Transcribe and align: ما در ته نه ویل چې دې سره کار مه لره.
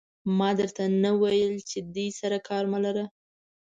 ما 0.37 0.49
در 0.59 0.69
ته 0.75 0.83
نه 1.03 1.11
ویل 1.21 1.53
چې 1.69 1.79
دې 1.95 2.07
سره 2.19 2.37
کار 2.47 2.63
مه 2.71 2.79
لره. 2.85 3.05